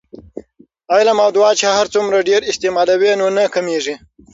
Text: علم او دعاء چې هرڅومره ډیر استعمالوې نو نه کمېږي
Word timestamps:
علم 0.95 1.17
او 1.25 1.29
دعاء 1.35 1.53
چې 1.59 1.67
هرڅومره 1.77 2.25
ډیر 2.29 2.41
استعمالوې 2.51 3.11
نو 3.19 3.27
نه 3.37 3.43
کمېږي 3.55 3.95